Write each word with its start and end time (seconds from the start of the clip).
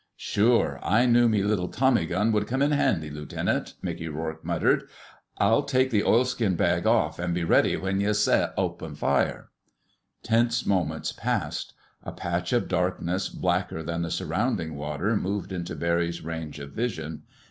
"Sure, 0.17 0.79
I 0.81 1.05
knew 1.05 1.29
me 1.29 1.43
little 1.43 1.67
tommy 1.67 2.07
gun 2.07 2.31
would 2.31 2.47
come 2.47 2.63
in 2.63 2.71
handy, 2.71 3.11
Lieutenant," 3.11 3.75
Mickey 3.83 4.07
Rourke 4.07 4.43
muttered. 4.43 4.85
"I'll 5.37 5.61
take 5.61 5.91
the 5.91 6.03
oilskin 6.03 6.55
bag 6.55 6.87
off 6.87 7.19
and 7.19 7.35
be 7.35 7.43
ready 7.43 7.77
when 7.77 7.99
yez 7.99 8.17
say, 8.17 8.47
'Open 8.57 8.95
fire!'" 8.95 9.51
Tense 10.23 10.65
moments 10.65 11.11
passed. 11.11 11.75
A 12.01 12.11
patch 12.11 12.51
of 12.51 12.67
darkness 12.67 13.29
blacker 13.29 13.83
than 13.83 14.01
the 14.01 14.09
surrounding 14.09 14.73
water 14.75 15.15
moved 15.15 15.51
into 15.51 15.75
Barry's 15.75 16.21
range 16.23 16.57
of 16.57 16.71
vision. 16.71 17.21